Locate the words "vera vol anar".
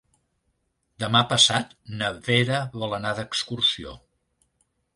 2.29-3.15